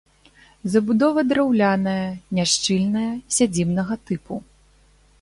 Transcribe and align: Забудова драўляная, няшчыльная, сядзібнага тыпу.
Забудова 0.75 1.25
драўляная, 1.33 2.07
няшчыльная, 2.39 3.07
сядзібнага 3.39 4.03
тыпу. 4.09 4.45